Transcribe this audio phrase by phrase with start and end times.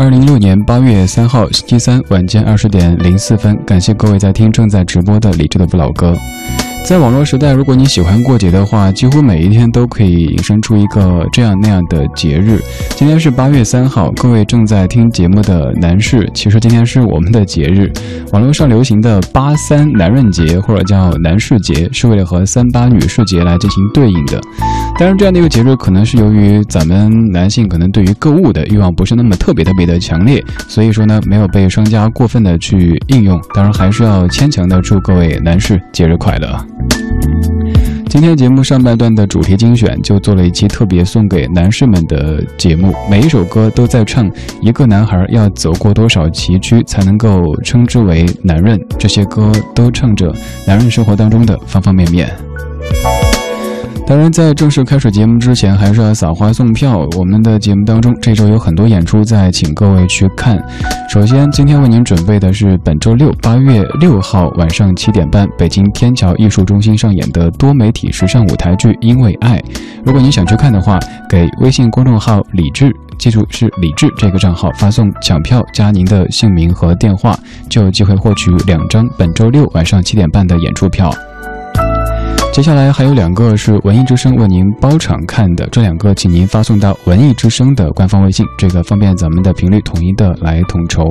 [0.00, 6.16] 二零一六年八月三号星期三晚间二十点零四分，感谢各位在听正在直播的理智的不老歌。
[6.86, 12.60] 在网络时代，如果你喜欢过节的话，几乎每一天都可以引申出一个这样那样的节日。
[12.96, 17.92] 今天是八月三号，各位正在听节目的男士，其实今天是我们的节日。
[18.32, 24.40] 网络上流行的“八三男人节”或者叫“男士节”，是为了和“三八女士节”来进行对应的。
[24.98, 33.40] 当然，这样的一个节日，可能是由于咱们男性可能对于购物的欲望不是那么特别特别的强烈，所以说呢，没有被商家过分的去应用。
[33.54, 36.66] 当然，还是要牵强的祝各位男士节日快乐。
[38.08, 44.30] 今天节目上半段的主题精选就做了一期特别送给男士们的节目，每一首歌都在唱
[44.60, 50.34] 一个男孩要走过多少崎岖才能够称之为男人，这些歌都唱着
[50.66, 52.28] 男人生活当中的方方面面。
[54.10, 57.06] 当然，在正式开始节目之前，还是要撒花送票。
[57.16, 60.60] 我们的节目当中，这周有很多演出在，请各位去看。
[61.08, 69.58] 首先，今天为您准备的是本周六八月六号晚上七点半，北京天桥艺术中心上演的多媒体时尚舞台剧《因为爱》。
[70.04, 70.98] 如果您想去看的话，
[71.28, 81.14] 给微信公众号“李志”，记住是“李志”这个账号，发送“抢票”加您的姓名和电话，就有机会获取两张本周六晚上七点半的演出票。
[82.52, 91.08] 接下来还有两个是文艺之声为您包场看的，这两个请您发送到文艺之声的官方微信，这个方便咱们的频率统一的来统筹。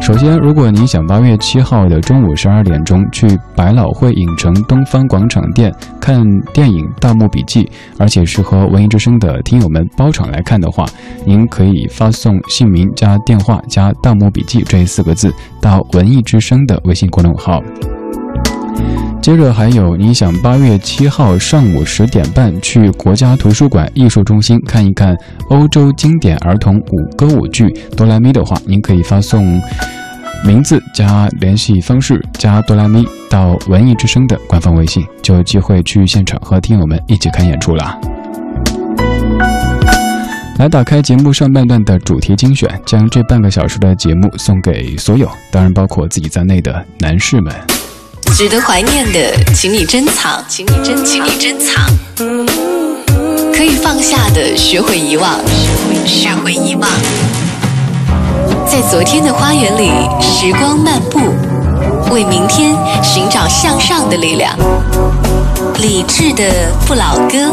[0.00, 3.26] 首先，如果您想八月七号的中午十二点钟去
[3.56, 5.70] 百老汇影城东方广场店
[6.00, 7.64] 看电影《盗墓笔记》，
[7.98, 10.86] 而且是和文艺之声的听友们包场来看的话，
[11.26, 17.60] 您可以发送姓名加电话加《盗墓笔记》这四个字到文艺之声的微信公众号。
[19.20, 25.14] 接着还有，你想八月七号上午十点半去国家图书馆艺术中心看一看
[25.50, 27.66] 欧洲经典儿童舞歌舞剧
[27.96, 29.60] 《哆啦咪》的话，您可以发送
[30.46, 37.98] 名字加联系方式加哆啦咪到文艺之声的官方微信，就有机会去现场和听友们一起看演出啦。
[40.58, 47.52] 来打开节目上半段的主题精选，将这半个小时的节目送给所有，当然包括自己在内的男士们。
[48.38, 49.18] 值得怀念的，
[49.52, 51.84] 请你珍藏，请你珍，请你珍藏。
[53.52, 55.40] 可以放下的，学会遗忘，
[56.06, 56.88] 学会遗忘。
[58.64, 59.90] 在昨天的花园里，
[60.22, 61.18] 时光漫步，
[62.12, 64.56] 为明天寻找向上的力量。
[65.80, 67.52] 理智的不老歌，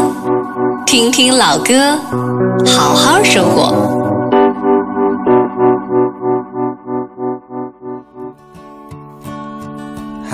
[0.86, 1.98] 听听老歌，
[2.64, 3.85] 好好生活。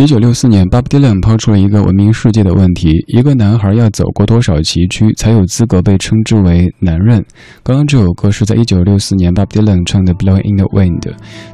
[0.00, 7.22] 一九六四年，Bob Dylan 抛出了一个闻名世界的问题：一个男孩要走过多少崎岖，才有资格被称之为男人？
[7.62, 11.00] 刚刚这首歌是在一九六四年 Bob Dylan 唱的《Blowing in the Wind》，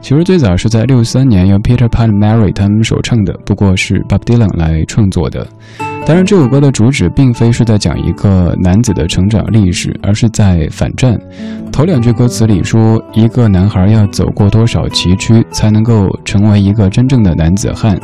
[0.01, 5.45] 其实最早是在六三年由 Peter Pan、Mary 他们首唱的，不过是 Bob Dylan 来创作的。
[6.05, 11.19] 当然，这首歌的主旨并非是在讲一个男子的成长历史，而是在反战。
[11.73, 17.99] 头两句歌词里说，一个男孩要走过多少崎岖，才能够成为一个真正的男子汉。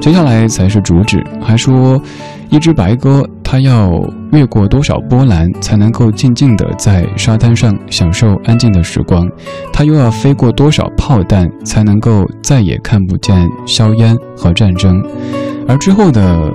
[0.00, 2.00] 接下来才是主旨，还说，
[2.48, 3.90] 一只白鸽，它要
[4.30, 9.28] 越过多少波澜，才能够静静地在沙滩上享受安静的时光？
[9.72, 15.02] 它又要飞过多少炮弹，才能够再也看不见硝烟和战争？
[15.66, 16.48] 而之后的。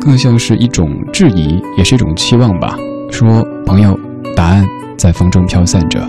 [0.00, 2.76] 更像是一种质疑，也是一种期望吧。
[3.10, 3.98] 说朋友，
[4.36, 4.64] 答案
[4.96, 6.00] 在风中飘散着。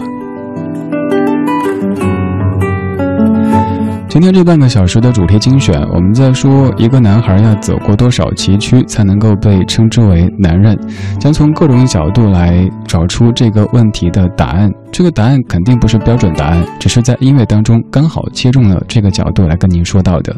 [4.07, 10.77] 今天这半个小时的主题精选，我们在说一个男孩要走过多少崎岖才能够被称之为男人，
[11.19, 14.69] 将从各种角度来找出这个问题的答案。
[14.91, 20.35] 这个答案肯定不是标准答案，只是在音乐当中刚好切中了这个角度来跟您说到的。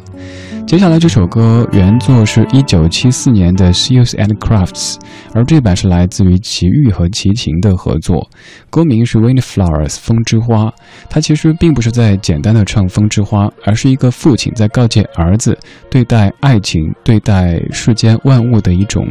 [0.67, 4.97] 接下来这首歌原作是一九七四年的 Seals and Crafts，
[5.33, 8.29] 而这版是来自于齐豫和齐秦的合作，
[8.69, 10.71] 歌名是 Wind Flowers 风之花。
[11.09, 15.57] 它其实并不是在简单的唱风之花，而是一个父亲在告诫儿子
[15.89, 19.05] 对待爱情、对待世间万物的一种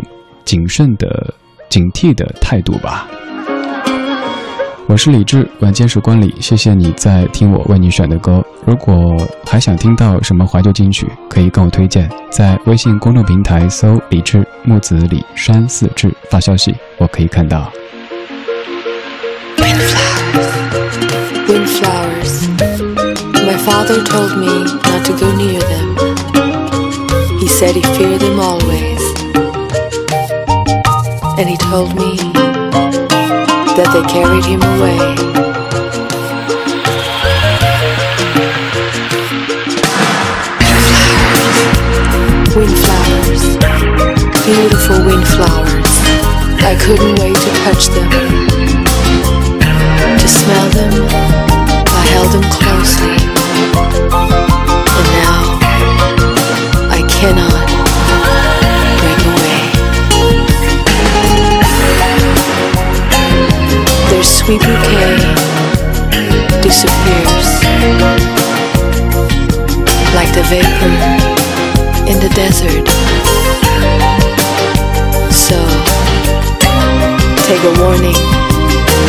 [0.44, 1.34] 谨慎的、
[1.68, 3.08] 警惕的态度吧。
[4.90, 8.44] 我是李志，晚间时光里，谢谢你在听我为你选的歌。
[8.66, 9.16] 如果
[9.46, 17.70] 还想听到什么怀旧金曲，可以跟我推荐，在微信公众平台搜“李志木子李山四志”发消息，我可以看到。
[21.46, 22.48] Wind flowers,
[23.46, 25.94] my father told me not to go near them.
[27.38, 29.00] He said he feared them always,
[31.38, 32.29] and he told me.
[33.80, 35.00] That they carried him away.
[42.52, 43.56] Windflowers,
[44.44, 45.92] beautiful windflowers.
[46.60, 48.10] I couldn't wait to touch them,
[50.20, 50.92] to smell them.
[51.88, 53.16] I held them closely,
[64.50, 65.16] sweet bouquet
[66.60, 67.48] disappears
[70.16, 70.94] like the vapor
[72.10, 72.88] in the desert.
[75.30, 75.58] So,
[77.46, 78.18] take a warning,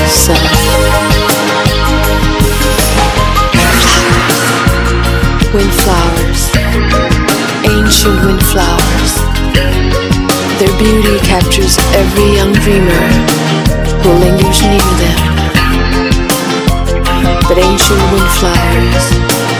[0.05, 0.37] son.
[5.55, 6.41] Windflowers,
[7.65, 9.13] ancient windflowers.
[10.59, 13.41] Their beauty captures every young dreamer
[14.03, 15.17] the language needed.
[17.47, 19.50] But ancient windflowers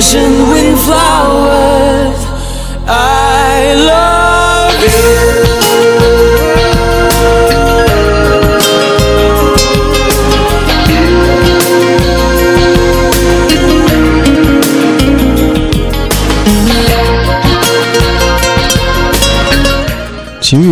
[0.00, 0.27] 是。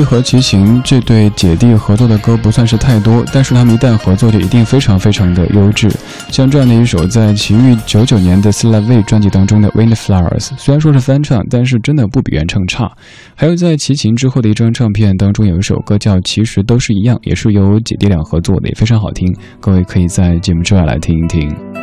[0.07, 5.91] 和齐秦这对姐弟合作的歌不算是太多，但是他们一旦合作就一定非常非常的优质。
[6.31, 12.89] 像这样的一首在齐豫九九年的《s l a v e 专辑当中的《Windflowers》，虽然说是翻唱，但是真的不比原唱差。
[13.35, 19.35] 还有在齐秦之后的一张唱片当中有一首歌叫《其实都是一样》，也是由姐弟俩合作的，也非常好听。
[19.61, 21.75] 各位可以在节目之外来听一听。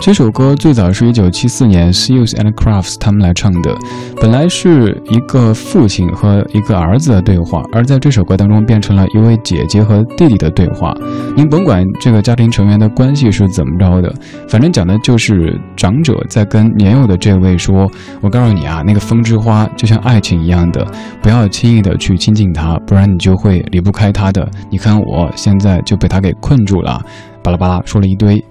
[0.00, 3.74] 这首歌最早是一九七四年 Seals and Crafts 他们来唱的，
[4.20, 10.94] 本来是一个父亲和一个儿子的对话，而在这首歌当中变成了一位姐姐和弟弟的对话。
[11.34, 14.14] 您甭管这个家庭成员的关系是怎么着的，
[14.46, 20.86] 反正讲的就是长者在跟年幼的这位说：“我告诉你啊，那个风之花就像爱情一样的，
[21.22, 24.46] 不要轻易的去亲近它，不然你就会离不开它的。
[24.70, 27.00] 你看我现在就被它给困住了。”
[27.42, 28.42] 巴拉巴拉说了一堆。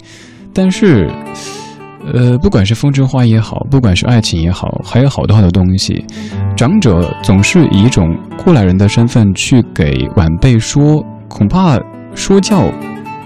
[0.54, 1.10] 但是，
[2.14, 6.04] 呃，不管是风之花也好，不管是爱情也好，还有好多好多东西，
[6.56, 11.78] 长者总是以一种过来人的身份去给晚辈说，恐怕
[12.14, 12.70] 说教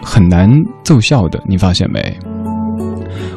[0.03, 0.51] 很难
[0.83, 2.19] 奏效的，你发现没？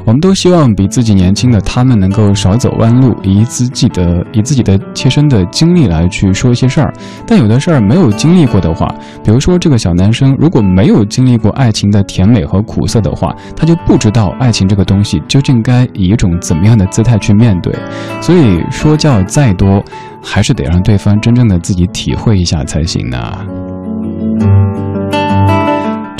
[0.03, 6.93] 我们都希望比自己年轻的他们能够少走弯路，以自己的以自己的切身的经历来去说一些事儿。
[7.25, 8.87] 但有的事儿没有经历过的话，
[9.23, 17.73] 比如说这个小男生如果没有经历过爱情的甜美和苦涩的话，他就不知道爱情这个东西究竟该以一种怎么样的姿态去面对。
[18.21, 19.83] 所以说教再多，
[20.21, 23.17] 还是得让对方真正的自己体会一下才行呢。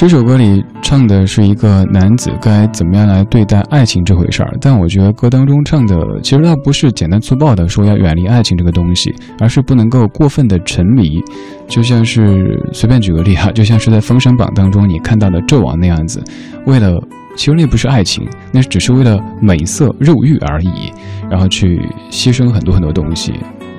[0.02, 11.22] 这首歌里唱的是一个男子该怎么样来对待爱情这回事儿，但我觉得歌当中唱的其实倒不是简单粗暴的说要远离爱情这个东西，而是不能够过分的沉迷，
[11.68, 16.20] 就像是随便举个例哈， 就像是在《封神榜》当中你看到的纣王那样子，
[16.66, 17.00] 为了
[17.38, 20.92] 其实那不是爱情，那只是为了美色肉欲而已，
[21.30, 21.80] 然后去
[22.10, 23.34] 牺牲很多很多东西，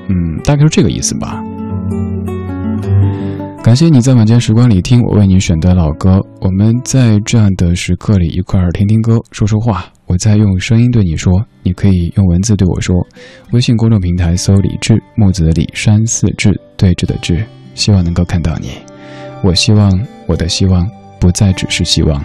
[0.07, 1.43] 嗯，大概是这个意思吧。
[3.63, 9.87] 感谢你在晚间时光里听我为你选的老歌，我们在这样的时刻里一块儿听听歌，说说话。
[10.07, 12.97] 我在用声音对你说，你可以用文字对我说。
[13.53, 18.71] 微信公众平台搜“李志木子李山寺志对峙的志”，希望能够看到你。
[19.45, 20.85] 我希望我的希望
[21.21, 22.23] 不再只是希望。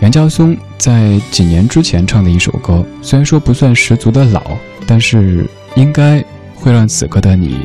[0.00, 4.40] 袁家松在几年之前唱的一首歌，虽然说不算十足的老，
[4.86, 7.58] 但是应该会让此刻的你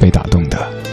[0.00, 0.87] 被打动的。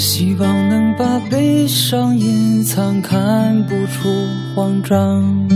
[0.00, 4.08] 希望能把悲伤隐藏，看不出
[4.54, 5.46] 慌张。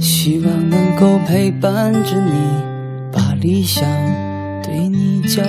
[0.00, 2.30] 希望能够陪伴着你，
[3.12, 3.82] 把理想
[4.62, 5.44] 对你讲。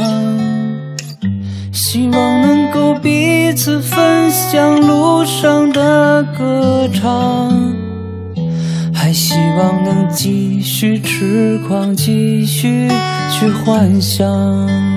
[1.71, 7.53] 希望能够彼此分享路上的歌唱，
[8.91, 12.89] 还希望能继续痴狂，继续
[13.29, 14.96] 去幻想。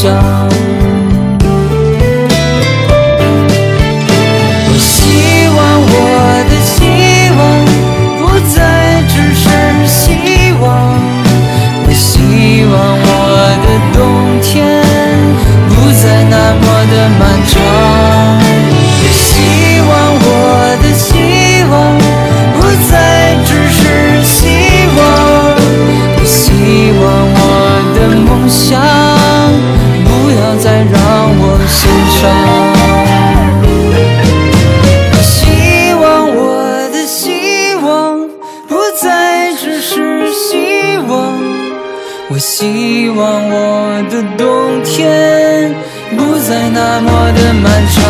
[0.00, 0.49] 想
[47.52, 48.09] 漫长。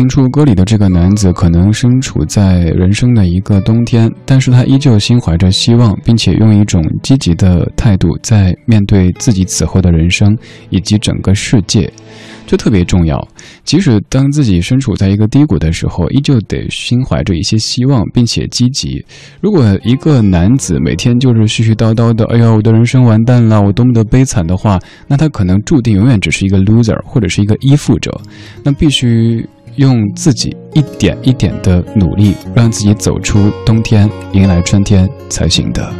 [0.00, 10.34] 听出歌里的这个男子可能身处在人生的一个冬天，但是他依旧心怀着希望，并且用一种积极的态度在面对自己此后的人生
[10.70, 11.92] 以及整个世界。
[12.46, 13.28] 这特别重要。
[13.62, 19.04] 即使当自己身处在一个低谷的时候，依旧得心怀着一些希望，并且积极。
[19.42, 28.18] 如果一个男子每天就是絮絮叨叨的，哎呀，我的人生完蛋了，我多么的悲惨的话，那他可能注定永远只是一个 loser，或者是一个依附者。
[28.64, 29.46] 那必须
[29.80, 35.90] 用自己一点一点的努力，让自己走出冬天，迎来春天才行的。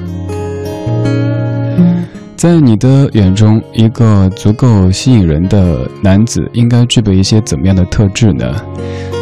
[2.37, 8.55] 在你的眼中，一个足够吸引人的男子应该具备一些怎么样的特质呢？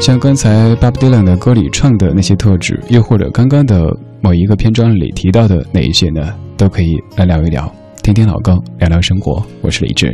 [0.01, 6.35] 像刚才 Bob Dylan 的歌里唱的那些特质，又或者刚刚的某一个篇章里提到的哪一些呢？
[6.57, 9.40] 都可以来聊一聊，听听老歌，聊聊生活。
[9.62, 10.12] 我是李志。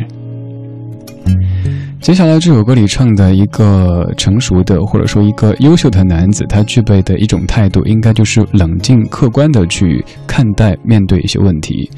[2.05, 11.91] 接下来这首歌里唱的一个成熟的，或者说一个优秀的男子，他具备的一种态度，应该就是冷静客观的去看待、面对一些问题。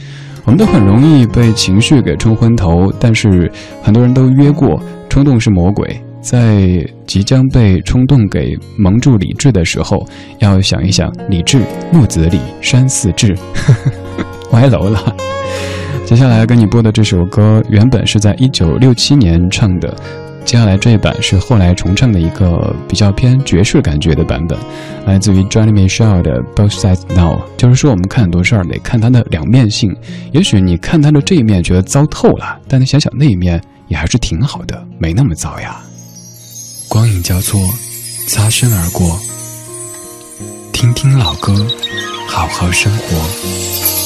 [0.44, 3.50] 我们都很容易被情绪给冲昏头，但是
[3.82, 6.00] 很多人都约过，冲动是魔鬼。
[6.20, 10.06] 在即将被冲动给蒙住理智的时候，
[10.38, 11.60] 要想一想，理智
[11.92, 13.36] 木子李山寺志，
[14.52, 15.16] 歪楼了。
[16.06, 19.92] 接下来跟你播的这首歌，原本是在一九六七年唱的。
[20.44, 24.56] 接下来这一版是后来重唱的一个比较偏爵士感觉的版本，
[25.04, 27.40] 来自于 Johnny Mitchell 的 Both Sides Now。
[27.56, 29.92] 就是说，我们看很多事儿得看它的两面性。
[30.30, 35.82] 也许你看它的这一面觉得糟透了，但你想想那一面也还是挺好的，没那么糟呀。
[36.86, 37.60] 光影交错，
[38.28, 39.18] 擦身而过，
[40.72, 41.66] 听听老歌，
[42.28, 44.05] 好好生活。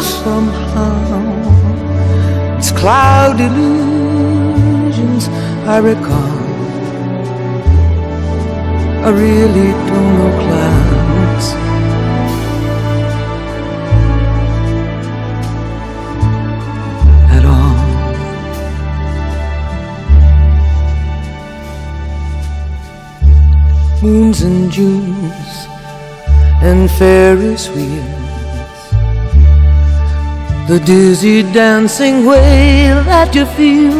[0.00, 1.60] somehow
[2.58, 5.28] it's cloud illusions
[5.66, 6.40] I recall.
[9.06, 11.70] I really don't know clouds.
[24.02, 25.66] moons and Junes
[26.62, 28.19] and Ferris wheels.
[30.70, 33.98] The dizzy dancing way that you feel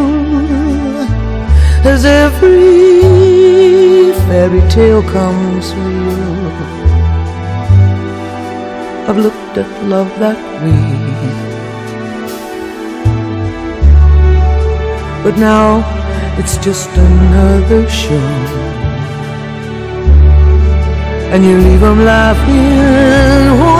[1.84, 2.52] as every
[4.28, 6.52] fairy tale comes real.
[9.08, 10.94] I've looked at love that way.
[15.24, 15.82] But now
[16.38, 18.30] it's just another show.
[21.32, 23.79] And you leave them laughing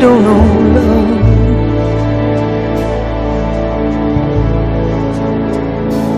[0.00, 0.42] Don't know
[0.76, 1.10] love.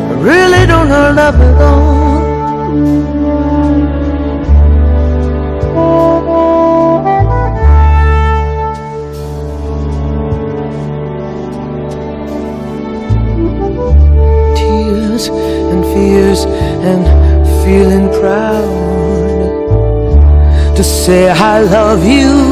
[0.09, 2.23] I really don't know love at all.
[14.57, 15.25] Tears
[15.73, 16.45] and fears
[16.91, 17.05] and
[17.65, 18.71] feeling proud
[20.77, 22.52] to say I love you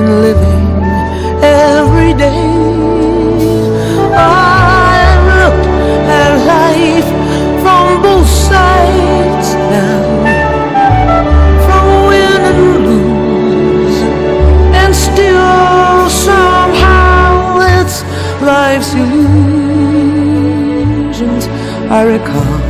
[0.00, 0.66] in living
[1.42, 2.46] every day.
[4.16, 5.68] I've looked
[6.20, 7.10] at life
[7.62, 10.04] from both sides now,
[11.66, 13.98] from win and lose,
[14.80, 17.30] and still somehow
[17.76, 17.96] it's
[18.40, 19.34] life's illusions
[21.98, 22.60] I recall.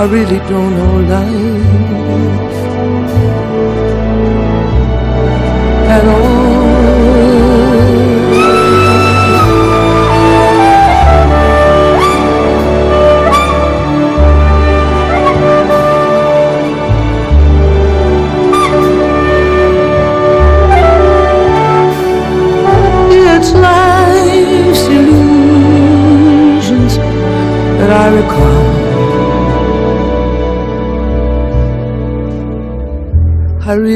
[0.00, 2.27] I really don't know life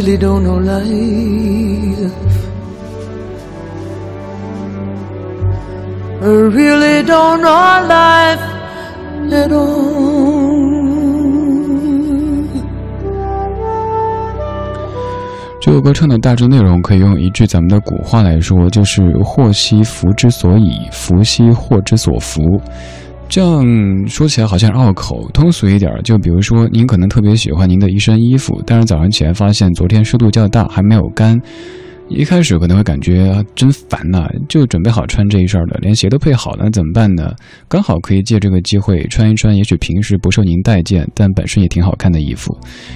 [0.02, 2.12] really don't know life.
[6.20, 8.40] I really don't know life
[9.30, 10.72] at all.
[15.60, 22.42] 这首歌唱的大致内容可以用一句咱们的古话来说，就是“祸兮福之所以，福兮祸之所伏”。
[23.32, 31.40] 这样说起来好像拗口，通俗一点，就比如说您可能特别喜欢您的一身衣服，但是早上起来发现昨天湿度较大，还没有干。
[32.08, 37.34] 一开始可能会感觉真烦呐、就准备好穿这一身了，连鞋都配好了，那怎么办呢？
[37.68, 42.54] 刚好可以借这个机会穿一穿，也许平时不受您待见，但本身也挺好看的衣服。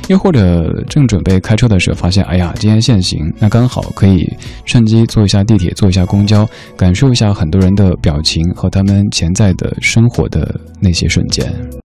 [0.09, 4.31] 又或者正准备开车的时候，发现哎呀，今天限行，那刚好可以
[4.67, 11.51] 趁机坐一下地铁，坐一下公交，感受一下很多人的表情和他们潜在的生活的那些瞬间。